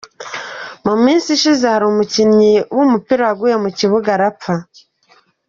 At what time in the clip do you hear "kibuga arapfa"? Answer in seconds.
3.77-4.53